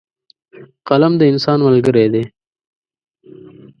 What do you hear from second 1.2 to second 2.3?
انسان ملګری دی.